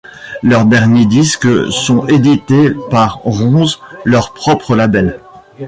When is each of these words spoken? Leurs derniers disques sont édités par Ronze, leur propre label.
Leurs 0.41 0.65
derniers 0.65 1.05
disques 1.05 1.71
sont 1.71 2.07
édités 2.07 2.71
par 2.89 3.17
Ronze, 3.19 3.79
leur 4.03 4.33
propre 4.33 4.75
label. 4.75 5.19